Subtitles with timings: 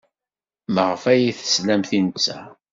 [0.73, 2.39] Maɣef ay as-teslamt i netta?